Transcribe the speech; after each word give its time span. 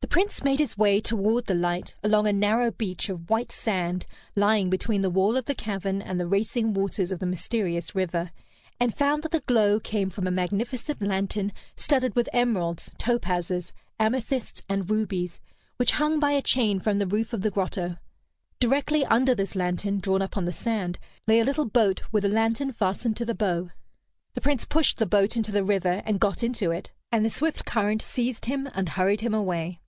The 0.00 0.18
Prince 0.22 0.42
made 0.42 0.58
his 0.58 0.76
way 0.78 1.00
toward 1.02 1.44
the 1.46 1.54
light, 1.54 1.94
along 2.02 2.26
a 2.26 2.32
narrow 2.32 2.70
beach 2.72 3.08
of 3.10 3.28
white 3.28 3.52
sand 3.52 4.06
lying 4.34 4.70
between 4.70 5.02
the 5.02 5.10
wall 5.10 5.36
of 5.36 5.44
the 5.44 5.54
cavern 5.54 6.00
and 6.00 6.18
the 6.18 6.26
racing 6.26 6.72
waters 6.72 7.12
of 7.12 7.18
the 7.20 7.26
mysterious 7.26 7.94
river, 7.94 8.30
and 8.80 8.96
found 8.96 9.22
that 9.22 9.32
the 9.32 9.40
glow 9.42 9.78
came 9.78 10.08
from 10.08 10.26
a 10.26 10.30
magnificent 10.30 11.02
lantern 11.02 11.52
studded 11.76 12.16
with 12.16 12.28
emeralds, 12.32 12.90
topazes, 12.98 13.72
amethysts, 14.00 14.62
and 14.68 14.88
rubies, 14.90 15.40
which 15.76 15.92
hung 15.92 16.18
by 16.18 16.32
a 16.32 16.40
chain 16.42 16.80
from 16.80 16.98
the 16.98 17.06
roof 17.06 17.32
of 17.34 17.42
the 17.42 17.50
grotto. 17.50 17.96
Directly 18.58 19.04
under 19.04 19.34
this 19.36 19.54
lantern, 19.54 19.98
drawn 20.00 20.22
up 20.22 20.36
on 20.38 20.46
the 20.46 20.52
sand, 20.54 20.98
lay 21.28 21.38
a 21.38 21.44
little 21.44 21.66
boat 21.68 22.02
with 22.12 22.24
a 22.24 22.28
lantern 22.28 22.72
fastened 22.72 23.16
to 23.18 23.24
the 23.26 23.34
bow. 23.36 23.70
The 24.34 24.40
Prince 24.40 24.64
pushed 24.64 24.96
the 24.98 25.06
boat 25.06 25.36
into 25.36 25.52
the 25.52 25.64
river, 25.64 26.02
and 26.06 26.18
got 26.18 26.42
into 26.42 26.70
it, 26.72 26.92
and 27.12 27.24
the 27.26 27.30
swift 27.30 27.66
current 27.66 28.00
seized 28.02 28.46
him 28.46 28.68
and 28.74 28.88
hurried 28.90 29.20
him 29.20 29.34
away. 29.34 29.80